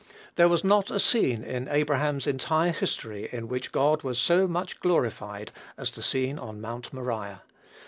[0.35, 4.79] There was not a scene in Abraham's entire history in which God was so much
[4.79, 7.43] glorified as the scene on Mount Moriah.